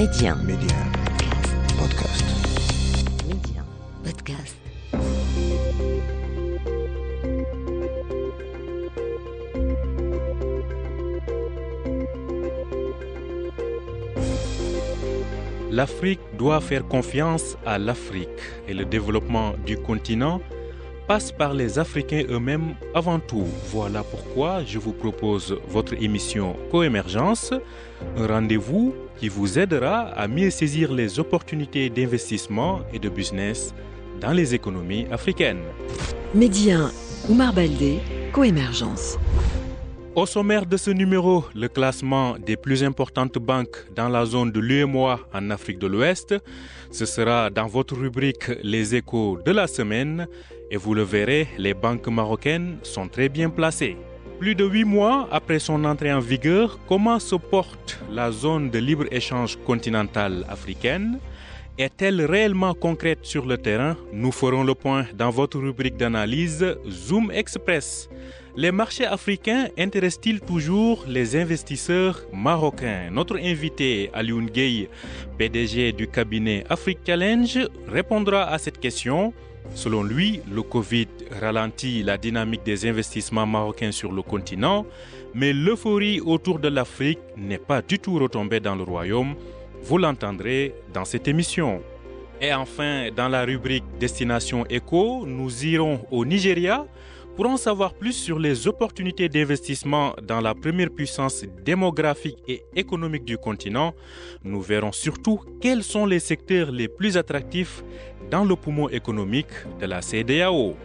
[0.00, 0.34] Média.
[0.34, 0.76] Média.
[1.78, 2.24] Podcast.
[3.28, 3.62] Média.
[4.02, 4.56] Podcast.
[15.70, 18.28] L'Afrique doit faire confiance à l'Afrique
[18.66, 20.40] et le développement du continent
[21.10, 23.48] passe par les Africains eux-mêmes avant tout.
[23.72, 27.52] Voilà pourquoi je vous propose votre émission Coémergence,
[28.16, 33.74] un rendez-vous qui vous aidera à mieux saisir les opportunités d'investissement et de business
[34.20, 35.64] dans les économies africaines.
[36.32, 36.78] Média.
[37.28, 37.98] Oumar Baldé.
[38.32, 39.18] Coémergence.
[40.20, 44.60] Au sommaire de ce numéro, le classement des plus importantes banques dans la zone de
[44.60, 46.34] l'UEMOA en Afrique de l'Ouest.
[46.90, 50.28] Ce sera dans votre rubrique Les échos de la semaine
[50.70, 53.96] et vous le verrez, les banques marocaines sont très bien placées.
[54.38, 58.78] Plus de huit mois après son entrée en vigueur, comment se porte la zone de
[58.78, 61.18] libre-échange continentale africaine?
[61.78, 63.96] Est-elle réellement concrète sur le terrain?
[64.12, 68.10] Nous ferons le point dans votre rubrique d'analyse Zoom Express.
[68.56, 73.08] Les marchés africains intéressent-ils toujours les investisseurs marocains?
[73.12, 74.88] Notre invité Alioune Gueye,
[75.38, 79.32] PDG du cabinet Afrique Challenge, répondra à cette question.
[79.76, 81.06] Selon lui, le Covid
[81.40, 84.84] ralentit la dynamique des investissements marocains sur le continent,
[85.32, 89.36] mais l'euphorie autour de l'Afrique n'est pas du tout retombée dans le royaume.
[89.84, 91.82] Vous l'entendrez dans cette émission.
[92.40, 96.84] Et enfin, dans la rubrique Destination Éco, nous irons au Nigeria
[97.40, 103.24] pour en savoir plus sur les opportunités d'investissement dans la première puissance démographique et économique
[103.24, 103.94] du continent,
[104.44, 107.82] nous verrons surtout quels sont les secteurs les plus attractifs
[108.30, 110.76] dans le poumon économique de la CDAO.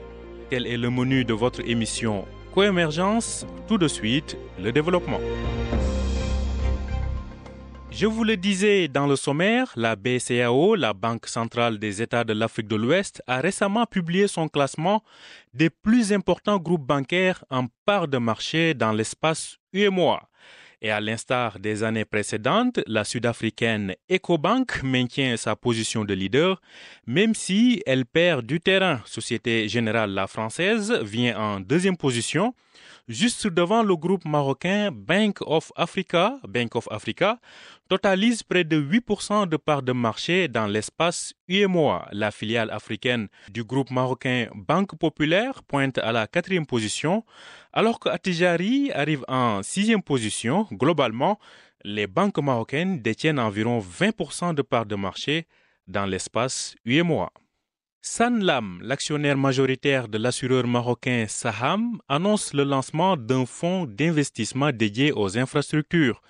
[0.49, 3.45] Tel est le menu de votre émission Coémergence.
[3.67, 5.19] Tout de suite, le développement.
[7.97, 12.33] Je vous le disais dans le sommaire, la BCAO, la Banque centrale des États de
[12.33, 15.01] l'Afrique de l'Ouest, a récemment publié son classement
[15.53, 20.27] des plus importants groupes bancaires en part de marché dans l'espace UEMOA.
[20.81, 26.61] Et à l'instar des années précédentes, la sud-africaine EcoBank maintient sa position de leader,
[27.07, 28.99] même si elle perd du terrain.
[29.05, 32.53] Société Générale La Française vient en deuxième position,
[33.07, 37.39] juste devant le groupe marocain Bank of Africa, Bank of Africa,
[37.89, 42.07] totalise près de 8% de parts de marché dans l'espace UEMOA.
[42.11, 47.23] La filiale africaine du groupe marocain Banque Populaire pointe à la quatrième position,
[47.73, 50.67] alors que Atijari arrive en sixième position.
[50.71, 51.39] Globalement,
[51.83, 55.47] les banques marocaines détiennent environ 20% de parts de marché
[55.87, 57.31] dans l'espace UEMOA.
[58.01, 65.39] Sanlam, l'actionnaire majoritaire de l'assureur marocain Saham, annonce le lancement d'un fonds d'investissement dédié aux
[65.39, 66.21] infrastructures.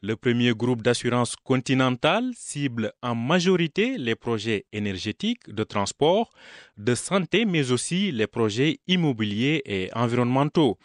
[0.00, 6.30] Le premier groupe d'assurance continental cible en majorité les projets énergétiques, de transport,
[6.76, 10.78] de santé, mais aussi les projets immobiliers et environnementaux.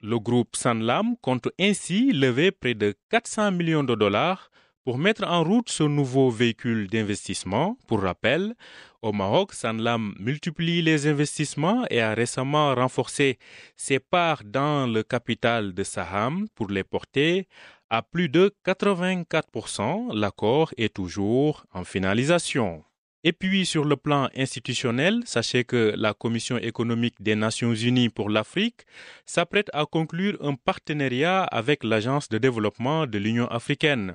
[0.00, 4.52] Le groupe Sanlam compte ainsi lever près de 400 millions de dollars
[4.84, 7.76] pour mettre en route ce nouveau véhicule d'investissement.
[7.88, 8.54] Pour rappel,
[9.02, 13.40] au Maroc, Sanlam multiplie les investissements et a récemment renforcé
[13.76, 17.48] ses parts dans le capital de Saham pour les porter
[17.90, 20.14] à plus de 84%.
[20.14, 22.84] L'accord est toujours en finalisation.
[23.24, 28.30] Et puis sur le plan institutionnel, sachez que la Commission économique des Nations Unies pour
[28.30, 28.86] l'Afrique
[29.24, 34.14] s'apprête à conclure un partenariat avec l'Agence de développement de l'Union africaine.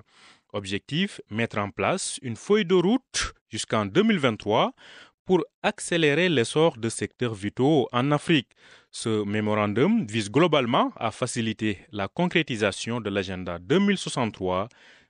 [0.54, 4.74] Objectif, mettre en place une feuille de route jusqu'en 2023
[5.26, 8.50] pour accélérer l'essor de secteurs vitaux en Afrique.
[8.92, 14.68] Ce mémorandum vise globalement à faciliter la concrétisation de l'agenda 2063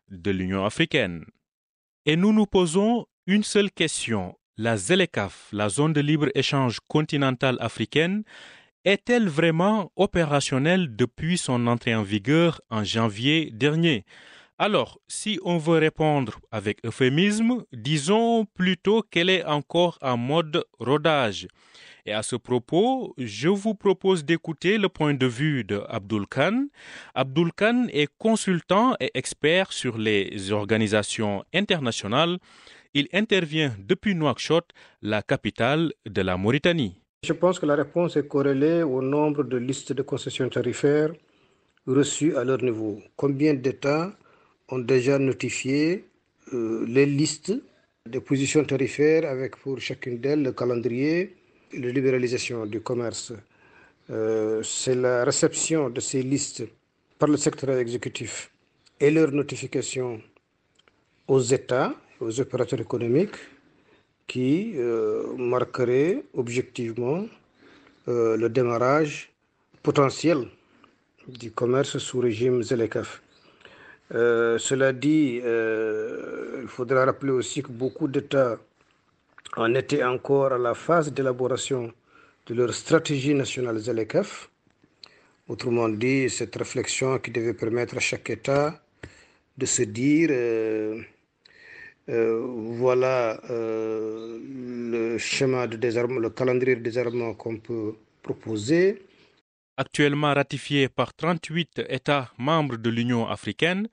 [0.09, 1.25] de l'Union africaine.
[2.06, 4.38] Et nous nous posons une seule question.
[4.58, 8.24] La ZLECAF, la zone de libre-échange continentale africaine,
[8.86, 14.06] est-elle vraiment opérationnelle depuis son entrée en vigueur en janvier dernier?
[14.59, 21.48] Alors, si on veut répondre avec euphémisme, disons plutôt qu'elle est encore en mode rodage.
[22.06, 25.81] Et à ce propos, je vous propose d'écouter le point de vue de
[26.30, 26.65] Khan.
[27.13, 32.38] Abdul Khan est consultant et expert sur les organisations internationales.
[32.94, 34.65] Il intervient depuis Nouakchott,
[35.01, 36.98] la capitale de la Mauritanie.
[37.24, 41.12] Je pense que la réponse est corrélée au nombre de listes de concessions tarifaires
[41.86, 43.00] reçues à leur niveau.
[43.15, 44.12] Combien d'États
[44.69, 46.06] ont déjà notifié
[46.54, 47.54] euh, les listes
[48.07, 51.36] des positions tarifaires avec pour chacune d'elles le calendrier
[51.73, 53.33] de libéralisation du commerce.
[54.09, 56.63] Euh, C'est la réception de ces listes
[57.19, 58.51] par le secteur exécutif
[59.00, 60.21] et leur notification
[61.27, 63.35] aux États, aux opérateurs économiques
[64.27, 64.75] qui
[65.38, 67.25] marquerait objectivement
[68.07, 69.29] le démarrage
[69.83, 70.47] potentiel
[71.27, 73.21] du commerce sous régime Zelekaf.
[74.13, 78.57] Euh, cela dit, euh, il faudra rappeler aussi que beaucoup d'États
[79.57, 81.94] en étaient encore à la phase d'élaboration
[82.48, 84.50] de leur stratégie nationale Zelekaf.
[85.48, 88.81] Autrement dit, cette réflexion qui devait permettre à chaque État
[89.57, 91.01] de se dire euh,
[92.07, 99.01] voilà le schéma de le calendrier de désarmement qu'on peut proposer
[99.77, 103.88] Actuellement ratifiée par 38 États membres de l'Union africaine,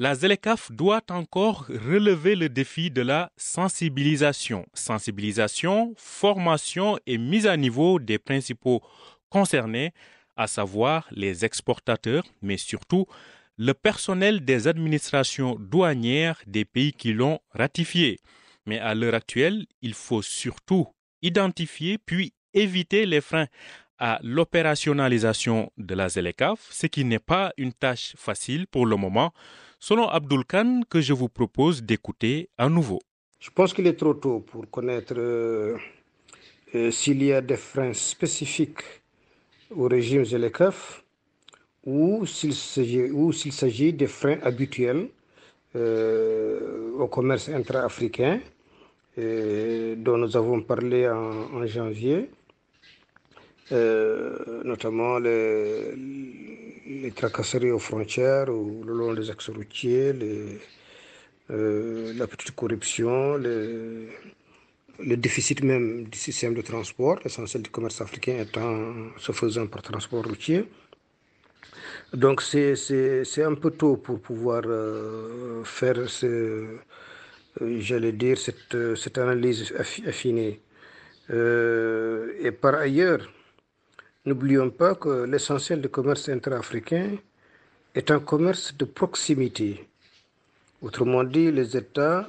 [0.00, 4.64] la ZLECAF doit encore relever le défi de la sensibilisation.
[4.72, 8.82] Sensibilisation, formation et mise à niveau des principaux
[9.28, 9.92] concernés,
[10.38, 13.04] à savoir les exportateurs, mais surtout
[13.58, 18.20] le personnel des administrations douanières des pays qui l'ont ratifié.
[18.64, 20.88] Mais à l'heure actuelle, il faut surtout
[21.20, 23.48] identifier puis éviter les freins
[23.98, 29.34] à l'opérationnalisation de la ZLECAF, ce qui n'est pas une tâche facile pour le moment,
[29.80, 33.00] selon Abdul Khan, que je vous propose d'écouter à nouveau.
[33.40, 35.76] Je pense qu'il est trop tôt pour connaître euh,
[36.74, 38.84] euh, s'il y a des freins spécifiques
[39.74, 41.02] au régime ZLECAF
[41.86, 45.08] ou s'il s'agit des freins habituels
[45.74, 48.40] euh, au commerce intra-africain
[49.16, 52.30] dont nous avons parlé en janvier
[53.72, 55.94] euh, notamment les,
[56.90, 60.12] les, tracasseries aux frontières ou le long des axes routiers,
[61.50, 68.38] euh, la petite corruption, le déficit même du système de transport, l'essentiel du commerce africain
[68.40, 70.68] étant se faisant par transport routier.
[72.12, 75.96] Donc c'est un peu tôt pour pouvoir euh, faire,
[77.60, 79.72] j'allais dire, cette, cette analyse
[80.06, 80.60] affinée.
[81.30, 83.28] et par ailleurs,
[84.26, 87.16] N'oublions pas que l'essentiel du commerce intra-africain
[87.94, 89.88] est un commerce de proximité.
[90.82, 92.28] Autrement dit, les États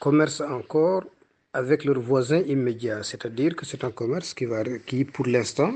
[0.00, 1.04] commercent encore
[1.52, 5.74] avec leurs voisins immédiats, c'est-à-dire que c'est un commerce qui, pour l'instant,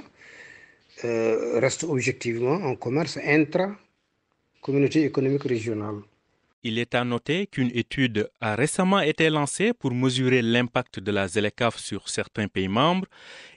[1.05, 6.03] euh, reste objectivement un commerce intra-communauté économique régionale.
[6.65, 11.27] Il est à noter qu'une étude a récemment été lancée pour mesurer l'impact de la
[11.27, 13.09] ZLECAF sur certains pays membres.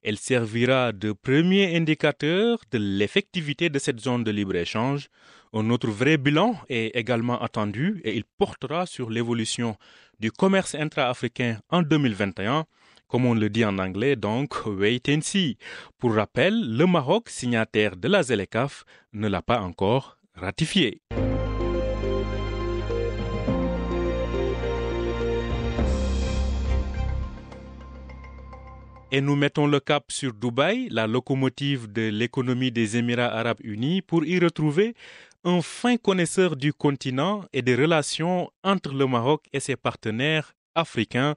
[0.01, 5.09] Elle servira de premier indicateur de l'effectivité de cette zone de libre-échange.
[5.53, 9.77] Un autre vrai bilan est également attendu et il portera sur l'évolution
[10.19, 12.65] du commerce intra-africain en 2021
[13.07, 15.57] comme on le dit en anglais, donc wait and see.
[15.99, 21.01] Pour rappel, le Maroc, signataire de la ZLECAF, ne l'a pas encore ratifié.
[29.15, 34.01] Et nous mettons le cap sur Dubaï, la locomotive de l'économie des Émirats arabes unis,
[34.01, 34.93] pour y retrouver
[35.45, 41.35] un fin connaisseur du continent et des relations entre le Maroc et ses partenaires africains.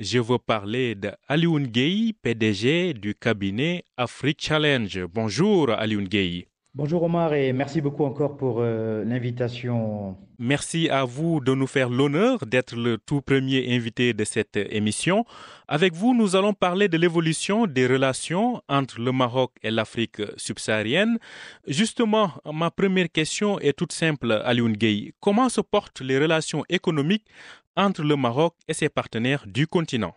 [0.00, 5.04] Je veux parler d'Alioun Gueye, PDG du cabinet Afrique Challenge.
[5.04, 6.49] Bonjour Alioun Gueye.
[6.72, 10.16] Bonjour Omar et merci beaucoup encore pour euh, l'invitation.
[10.38, 15.24] Merci à vous de nous faire l'honneur d'être le tout premier invité de cette émission.
[15.66, 21.18] Avec vous, nous allons parler de l'évolution des relations entre le Maroc et l'Afrique subsaharienne.
[21.66, 25.12] Justement, ma première question est toute simple, Alioune Gueye.
[25.18, 27.26] Comment se portent les relations économiques
[27.74, 30.14] entre le Maroc et ses partenaires du continent?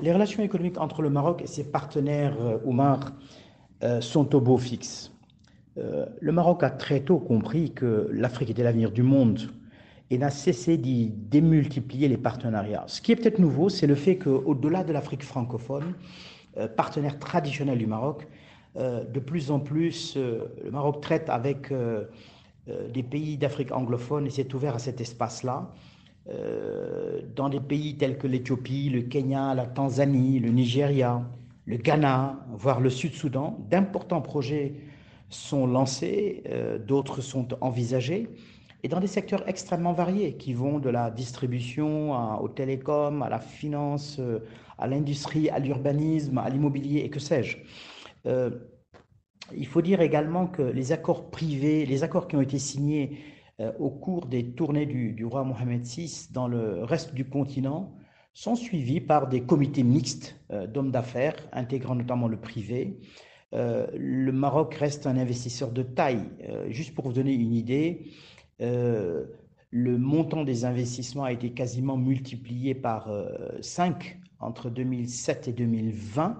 [0.00, 3.12] Les relations économiques entre le Maroc et ses partenaires, euh, Omar,
[3.82, 5.11] euh, sont au beau fixe.
[5.78, 9.40] Euh, le Maroc a très tôt compris que l'Afrique était l'avenir du monde
[10.10, 12.84] et n'a cessé d'y démultiplier les partenariats.
[12.86, 15.94] Ce qui est peut-être nouveau, c'est le fait qu'au-delà de l'Afrique francophone,
[16.58, 18.26] euh, partenaire traditionnel du Maroc,
[18.76, 21.72] euh, de plus en plus, le Maroc traite avec
[22.94, 25.72] des pays d'Afrique anglophone et s'est ouvert à cet espace-là.
[27.34, 31.22] dans des pays tels que l'Éthiopie, le Kenya, la Tanzanie, le Nigeria,
[31.66, 34.74] le Ghana, voire le Sud-Soudan, d'importants projets
[35.34, 38.28] sont lancés, euh, d'autres sont envisagés,
[38.82, 43.28] et dans des secteurs extrêmement variés qui vont de la distribution à, aux télécoms, à
[43.28, 44.40] la finance, euh,
[44.78, 47.58] à l'industrie, à l'urbanisme, à l'immobilier et que sais-je.
[48.26, 48.50] Euh,
[49.56, 53.18] il faut dire également que les accords privés, les accords qui ont été signés
[53.78, 57.94] au cours des tournées du, du, roi Mohamed VI dans le reste du continent
[58.32, 62.98] sont suivis par des comités mixtes d'hommes d'affaires, intégrant notamment le privé,
[63.54, 66.24] euh, le Maroc reste un investisseur de taille.
[66.48, 68.06] Euh, juste pour vous donner une idée,
[68.60, 69.24] euh,
[69.70, 73.08] le montant des investissements a été quasiment multiplié par
[73.62, 76.36] 5 entre 2007 et 2020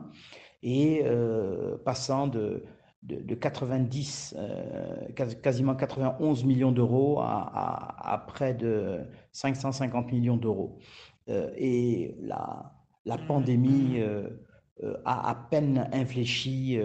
[0.63, 1.03] et
[1.85, 2.63] passant de
[3.03, 4.37] de, 90,
[5.43, 9.01] quasiment 91 millions d'euros à, près de
[9.33, 10.79] 550 millions d'euros.
[11.27, 12.75] et la,
[13.07, 13.99] la pandémie
[15.05, 16.79] a à peine infléchi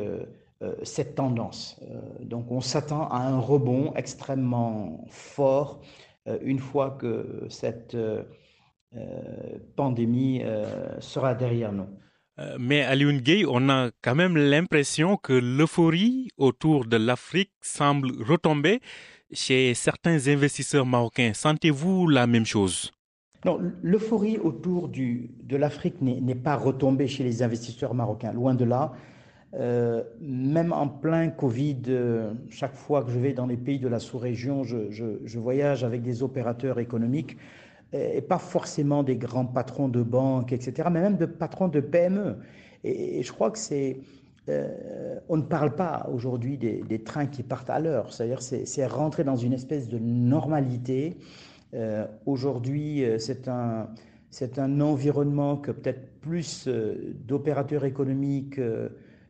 [0.63, 1.79] euh, cette tendance.
[1.83, 5.83] Euh, donc on s'attend à un rebond extrêmement fort
[6.27, 7.95] euh, une fois que cette
[9.75, 10.41] pandémie
[10.99, 11.87] sera derrière nous.
[12.57, 18.79] Mais à Gay, on a quand même l'impression que l'euphorie autour de l'Afrique semble retomber
[19.31, 21.33] chez certains investisseurs marocains.
[21.33, 22.91] Sentez-vous la même chose?
[23.81, 28.33] L'euphorie autour de l'Afrique n'est pas retombée chez les investisseurs marocains.
[28.33, 28.93] Loin de là.
[29.53, 33.87] Euh, même en plein Covid, euh, chaque fois que je vais dans les pays de
[33.87, 37.37] la sous-région, je, voyage avec des opérateurs économiques
[37.93, 42.35] et pas forcément des grands patrons de banques, etc., mais même de patrons de PME.
[42.83, 43.97] Et, je crois que c'est...
[44.49, 49.25] Euh, on ne parle pas aujourd'hui des, trains qui partent à l'heure, c'est-à-dire c'est rentrer
[49.25, 51.17] dans une espèce de normalité.
[52.25, 53.89] Aujourd'hui, c'est un,
[54.29, 58.59] c'est un environnement que peut-être plus d'opérateurs économiques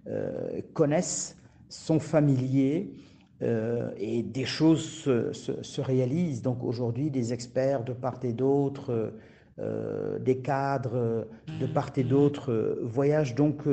[0.09, 1.35] euh, connaissent,
[1.67, 2.93] sont familiers
[3.41, 6.41] euh, et des choses se, réalisent.
[6.41, 9.11] Donc aujourd'hui, des experts de part et d'autre,
[9.59, 11.27] euh, des cadres
[11.59, 13.35] de part et d'autre voyagent.
[13.35, 13.63] Donc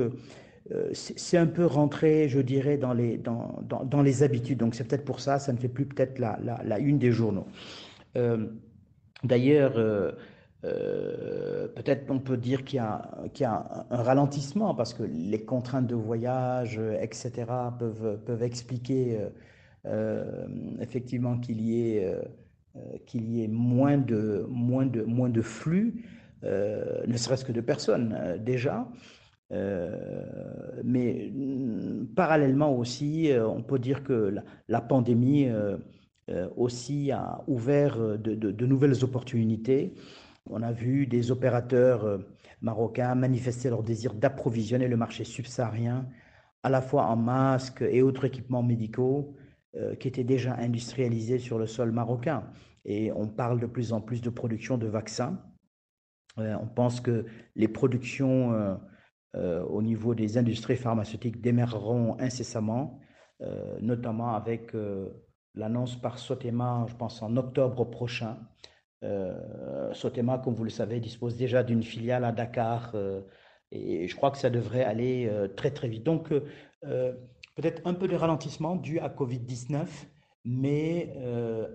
[0.93, 4.59] c'est un peu rentré, je dirais, dans les, habitudes.
[4.59, 7.47] Donc c'est peut-être pour ça, ça ne fait plus peut-être la, une des journaux.
[9.25, 9.79] D'ailleurs,
[10.65, 12.81] euh, peut-être on peut dire qu'il y,
[13.45, 17.33] a, un ralentissement parce que les contraintes de voyage, etc.,
[17.79, 19.29] peuvent, peuvent expliquer euh,
[19.87, 20.47] euh,
[20.81, 22.01] effectivement qu'il y
[23.15, 26.05] y ait moins, de, moins, de, moins de flux,
[26.43, 28.89] ne serait-ce que de personnes déjà.
[29.51, 34.35] mais mm, parallèlement aussi, on peut dire que
[34.69, 35.49] la, pandémie
[36.57, 39.95] aussi a ouvert de, de nouvelles opportunités.
[40.51, 42.19] On a vu des opérateurs euh,
[42.61, 46.07] marocains manifester leur désir d'approvisionner le marché subsaharien
[46.63, 49.37] à la fois en masques et autres équipements médicaux
[49.77, 52.51] euh, qui étaient déjà industrialisés sur le sol marocain.
[52.85, 55.43] Et on parle de plus en plus de production de vaccins.
[56.39, 58.79] Euh, on pense que les productions
[59.69, 63.01] au niveau des industries pharmaceutiques démarreront incessamment,
[63.81, 64.73] notamment avec
[65.55, 68.39] l'annonce par Sotema, je pense en octobre prochain,
[69.05, 73.21] euh, Sotema, comme vous le savez, dispose déjà d'une filiale à Dakar euh,
[73.71, 76.05] et je crois que ça devrait aller euh, très très vite.
[76.05, 76.31] Donc
[76.81, 79.87] peut-être un peu de ralentissement dû à Covid-19,
[80.45, 81.15] mais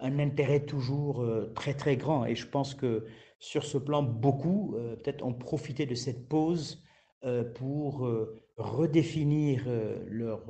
[0.01, 2.25] un intérêt toujours très très grand.
[2.25, 3.05] Et je pense que
[3.39, 6.83] sur ce plan, beaucoup peut-être ont profité de cette pause
[7.55, 8.07] pour
[8.57, 9.63] redéfinir
[10.07, 10.43] leur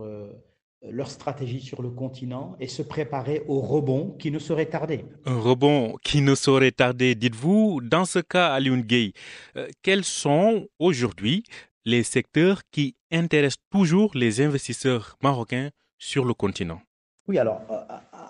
[0.82, 5.06] leur stratégie sur le continent et se préparer au rebond qui ne saurait tarder.
[5.26, 7.82] Un rebond qui ne saurait tarder, dites-vous.
[7.82, 9.14] Dans ce cas, Alioune Gay,
[9.58, 11.44] euh, quels sont aujourd'hui
[11.86, 16.82] les secteurs qui intéressent toujours les investisseurs marocains sur le continent?
[17.28, 17.62] Oui, alors,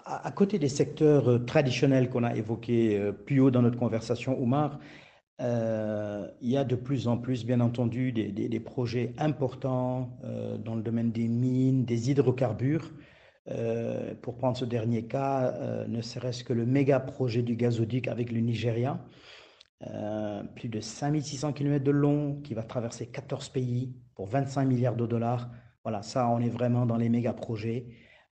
[0.05, 4.37] à, côté des secteurs euh, traditionnels qu'on a évoqués euh, plus haut dans notre conversation,
[4.41, 4.79] Oumar,
[5.41, 10.75] euh, il y a de plus en plus, bien entendu, des, projets importants euh, dans
[10.75, 12.91] le domaine des mines, des hydrocarbures.
[13.49, 18.31] Euh, pour prendre ce dernier cas, ne serait-ce que le méga projet du gazoduc avec
[18.31, 18.99] le Nigeria,
[20.55, 25.05] plus de 5600 km de long, qui va traverser 14 pays pour 25 milliards de
[25.05, 25.49] dollars.
[25.83, 27.87] Voilà, ça, on est vraiment dans les méga projets.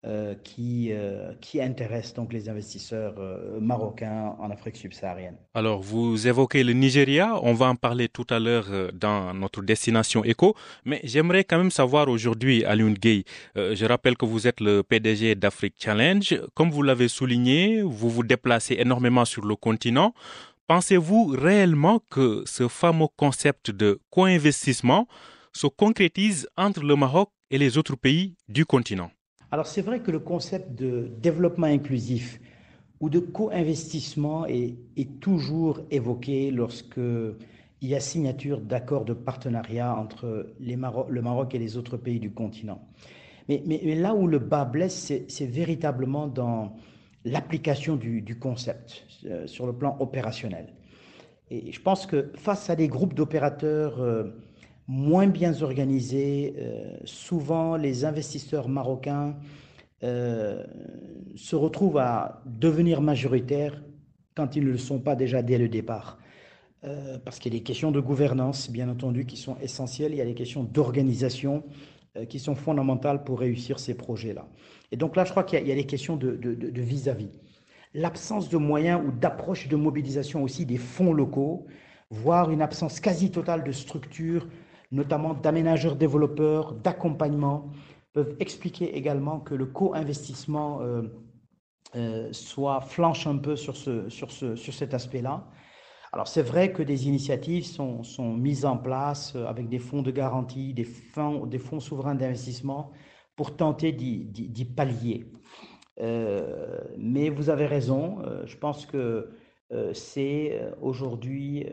[0.04, 5.36] Euh, qui, euh, qui intéresse donc les investisseurs euh, marocains en Afrique subsaharienne.
[5.52, 10.22] Alors, vous évoquez le Nigeria, on va en parler tout à l'heure dans notre destination
[10.22, 13.24] éco, mais j'aimerais quand même savoir aujourd'hui, Alioune Gay,
[13.56, 16.40] je rappelle que vous êtes le PDG d'Afrique Challenge.
[16.54, 20.14] Comme vous l'avez souligné, vous vous déplacez énormément sur le continent.
[20.68, 25.08] Pensez-vous réellement que ce fameux concept de co-investissement
[25.52, 29.10] se concrétise entre le Maroc et les autres pays du continent?
[29.50, 32.40] Alors c'est vrai que le concept de développement inclusif
[33.00, 34.76] ou de co-investissement est,
[35.20, 41.76] toujours évoqué lorsque il y a signature d'accords de partenariat entre le Maroc et les
[41.76, 42.80] autres pays du continent.
[43.48, 43.60] Mais,
[43.94, 46.74] là où le bas blesse, c'est véritablement dans
[47.24, 50.72] l'application du, concept euh, sur le plan opérationnel.
[51.50, 54.24] Et je pense que face à des groupes d'opérateurs euh,
[54.88, 56.54] moins bien organisés.
[56.58, 59.36] Euh, souvent, les investisseurs marocains
[60.02, 60.64] euh,
[61.34, 63.82] se retrouvent à devenir majoritaires
[64.34, 66.18] quand ils ne le sont pas déjà dès le départ.
[67.24, 70.20] parce qu'il y a des questions de gouvernance, bien entendu, qui sont essentielles, il y
[70.20, 71.64] a des questions d'organisation
[72.28, 74.46] qui sont fondamentales pour réussir ces projets-là.
[74.92, 77.30] Et donc là, je crois qu'il y, a des questions de vis-à-vis.
[77.96, 81.66] L'absence de moyens ou d'approche de mobilisation aussi des fonds locaux,
[82.10, 84.46] voire une absence quasi totale de structures,
[84.90, 87.70] notamment d'aménageurs développeurs, d'accompagnement,
[88.12, 91.02] peuvent expliquer également que le co-investissement euh,
[91.96, 95.46] euh, soit flanche un peu sur, ce, sur, ce, sur cet aspect-là.
[96.12, 100.00] Alors c'est vrai que des initiatives sont, sont, mises en place euh, avec des fonds
[100.00, 102.90] de garantie, des fonds, des fonds souverains d'investissement
[103.36, 105.30] pour tenter d'y pallier.
[105.98, 109.28] Mais vous avez raison, je pense que
[109.92, 111.66] c'est aujourd'hui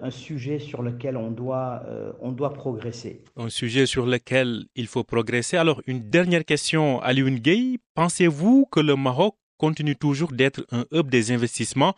[0.00, 1.82] un sujet sur lequel on doit,
[2.20, 3.22] on doit progresser.
[3.36, 5.56] Un sujet sur lequel il faut progresser.
[5.56, 7.78] Alors, une dernière question, Alioune Gay.
[7.94, 11.94] Pensez-vous que le Maroc continue toujours d'être un hub des investissements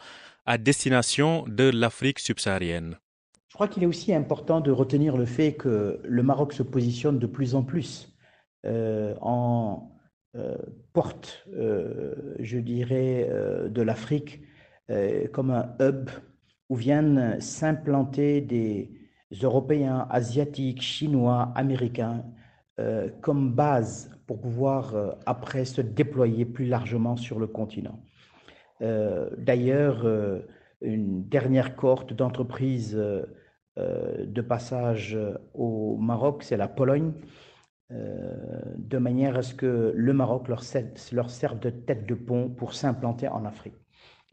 [0.46, 2.96] à destination de l'Afrique subsaharienne?
[3.48, 7.18] Je crois qu'il est aussi important de retenir le fait que le Maroc se positionne
[7.18, 8.10] de plus en plus
[8.64, 9.90] en
[10.36, 10.56] euh,
[10.92, 14.40] porte, euh, je dirais, euh, de l'Afrique
[15.32, 16.10] comme un hub
[16.74, 18.90] où viennent s'implanter des
[19.40, 22.24] Européens, Asiatiques, Chinois, Américains
[23.20, 28.00] comme base pour pouvoir après se déployer plus largement sur le continent.
[28.80, 30.04] D'ailleurs,
[30.80, 35.16] une dernière cohorte d'entreprises de passage
[35.54, 37.12] au Maroc, c'est la Pologne,
[37.92, 42.74] euh, de manière à ce que le Maroc leur, serve de tête de pont pour
[42.74, 43.83] s'implanter en Afrique.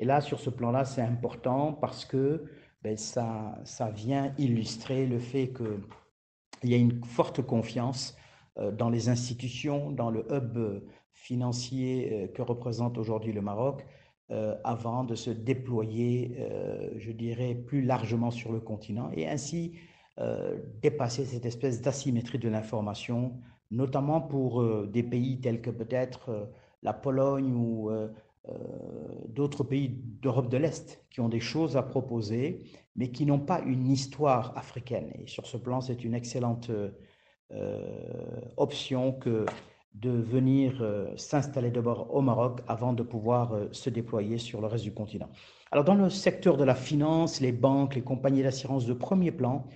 [0.02, 2.44] Et là, sur ce plan-là, c'est important parce que
[2.82, 8.18] ben, ça, ça vient illustrer le fait qu'il y a une forte confiance
[8.58, 13.86] euh, dans les institutions, dans le hub financier euh, que représente aujourd'hui le Maroc,
[14.64, 16.38] avant de se déployer,
[16.96, 19.74] je dirais, plus largement sur le continent et ainsi
[20.20, 23.40] euh, dépasser cette espèce d'asymétrie de l'information,
[23.72, 26.46] notamment pour euh, des pays tels que peut-être euh,
[26.84, 27.90] la Pologne ou
[29.28, 29.90] d'autres pays
[30.22, 32.64] d'Europe de l'Est qui ont des choses à proposer,
[32.96, 35.12] mais qui n'ont pas une histoire africaine.
[35.20, 36.72] Et sur ce plan, c'est une excellente
[38.58, 39.46] option que
[39.94, 40.84] de venir
[41.18, 45.30] s'installer d'abord au Maroc avant de pouvoir se déployer sur le reste du continent.
[45.72, 49.68] Alors dans le secteur de la finance, les banques, les compagnies d'assurance de premier plan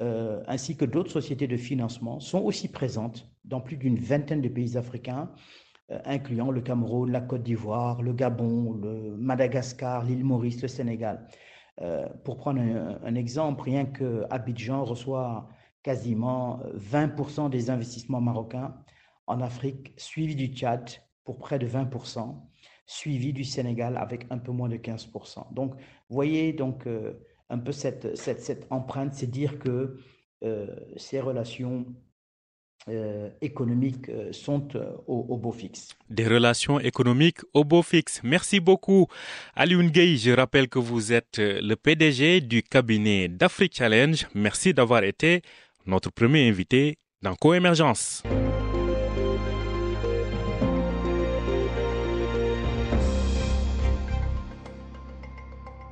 [0.00, 4.48] euh, ainsi que d'autres sociétés de financement sont aussi présentes dans plus d'une vingtaine de
[4.48, 5.69] pays africains, euh,
[6.04, 11.26] incluant le Cameroun, la Côte d'Ivoire, le Gabon, le Madagascar, l'île Maurice, le Sénégal.
[11.80, 15.48] Euh, pour prendre un, exemple, rien que Abidjan reçoit
[15.82, 18.74] quasiment 20% des investissements marocains
[19.26, 20.90] en Afrique, suivi du Tchad
[21.24, 22.36] pour près de 20%,
[22.86, 25.54] suivi du Sénégal avec un peu moins de 15%.
[25.54, 25.74] Donc,
[26.08, 26.86] voyez, donc,
[27.50, 29.98] un peu cette, empreinte, c'est dire que
[30.44, 31.84] euh, ces relations
[32.88, 34.68] euh, économiques euh, sont
[35.06, 35.90] au, beau fixe.
[36.08, 38.20] Des relations économiques au beau fixe.
[38.24, 39.06] Merci beaucoup.
[39.54, 44.26] Alioune Gueye, je rappelle que vous êtes le PDG du cabinet d'Afrique Challenge.
[44.34, 45.42] Merci d'avoir été
[45.86, 48.22] notre premier invité dans Coémergence.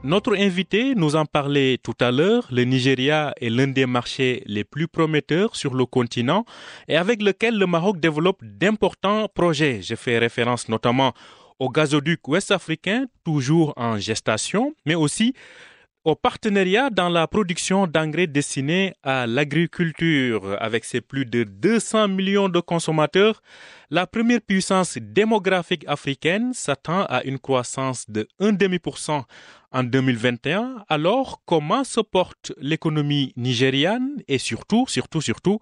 [0.04, 2.46] Notre invité nous en parlait tout à l'heure.
[2.52, 6.44] Le Nigeria est l'un des marchés les plus prometteurs sur le continent
[6.86, 9.82] et avec lequel le Maroc développe d'importants projets.
[9.82, 11.14] Je fais référence notamment
[11.58, 15.34] au gazoduc ouest-africain, toujours en gestation, mais aussi
[16.08, 20.56] au partenariat dans la production d'engrais destinés à l'agriculture.
[20.58, 23.42] Avec ses plus de 200 millions de consommateurs,
[23.90, 29.22] la première puissance démographique africaine s'attend à une croissance de 1,5%
[29.70, 30.82] en 2021.
[30.88, 35.58] Alors, comment se porte l'économie nigériane et surtout, surtout, surtout,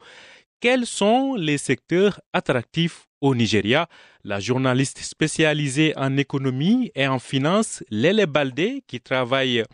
[0.60, 3.88] quels sont les secteurs attractifs au Nigeria?
[4.22, 9.64] La journaliste spécialisée en économie et en finance, Lele Baldé, qui travaille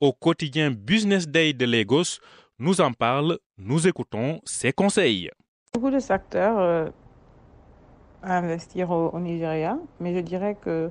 [0.00, 2.20] au quotidien Business Day de Lagos,
[2.58, 3.38] nous en parle.
[3.58, 5.30] Nous écoutons ses conseils.
[5.74, 6.88] Beaucoup de secteurs euh,
[8.22, 10.90] investir au, Nigeria, mais je dirais que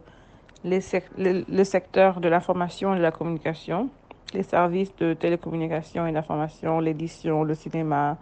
[0.64, 3.90] le, secteur de l'information et de la communication,
[4.34, 8.18] les services de télécommunication et d'information, l'édition, le cinéma,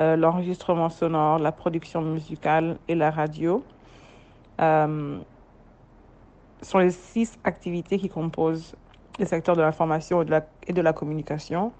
[0.00, 3.64] euh, l'enregistrement sonore, la production musicale et la radio
[4.60, 5.18] euh,
[6.62, 8.74] sont les six activités qui composent
[9.18, 11.72] le secteur de l'information et, de la, communication.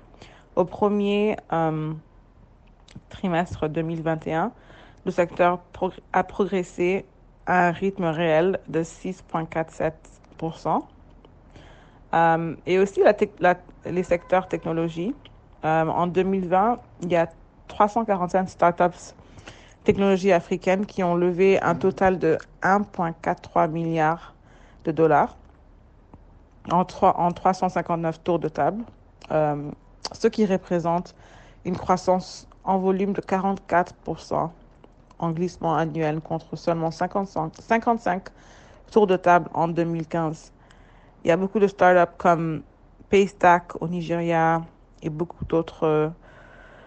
[0.56, 1.92] Au premier euh,
[3.10, 4.52] trimestre 2021,
[5.04, 5.60] le secteur
[6.12, 7.04] a progressé
[7.46, 10.82] à un rythme réel de 6,47%.
[12.14, 13.02] Euh, et aussi
[13.84, 15.14] les secteurs technologie.
[15.64, 17.28] Euh, en 2020, il y a
[17.68, 19.14] 345 startups
[19.84, 24.34] technologies africaines qui ont levé un total de 1,43 milliard
[24.84, 25.37] de dollars
[26.70, 28.84] en, 3, en 359 tours de table,
[29.30, 29.70] euh,
[30.12, 31.14] ce qui représente
[31.64, 34.50] une croissance en volume de 44%
[35.18, 38.28] en glissement annuel contre seulement 55, 55
[38.90, 40.52] tours de table en 2015.
[41.24, 42.62] Il y a beaucoup de startups comme
[43.10, 44.62] Paystack au Nigeria
[45.02, 46.12] et beaucoup d'autres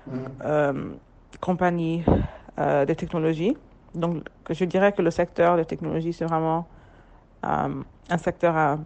[0.08, 0.14] mm.
[0.46, 0.92] euh,
[1.40, 2.04] compagnies
[2.60, 3.58] euh, de technologie.
[3.96, 6.68] Donc, je dirais que le secteur de technologie, c'est vraiment
[7.46, 8.78] euh, un secteur à,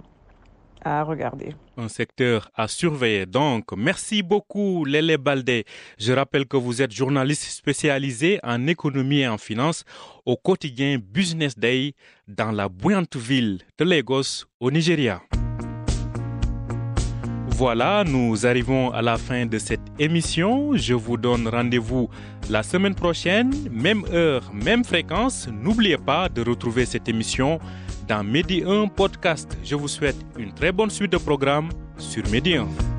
[0.85, 1.55] regarder.
[1.77, 3.25] Un secteur à surveiller.
[3.25, 5.65] Donc, merci beaucoup, Lele Baldé.
[5.97, 9.83] Je rappelle que vous êtes journaliste spécialisé en économie et en finance
[10.25, 11.93] au quotidien Business Day
[12.27, 15.21] dans la bouillante ville de Lagos, au Nigeria.
[17.57, 20.75] Voilà, nous arrivons à la fin de cette émission.
[20.75, 22.09] Je vous donne rendez-vous
[22.49, 25.47] la semaine prochaine, même heure, même fréquence.
[25.47, 27.59] N'oubliez pas de retrouver cette émission
[28.07, 29.57] dans Medi 1 Podcast.
[29.63, 32.94] Je vous souhaite une très bonne suite de programmes sur Medi 1.